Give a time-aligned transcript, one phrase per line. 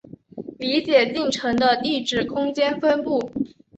[0.57, 3.31] 理解进程的地址空间分布